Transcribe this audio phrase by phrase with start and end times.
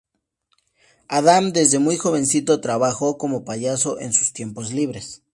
[1.09, 5.21] Adam desde muy jovencito trabajó como payaso en sus tiempos libres.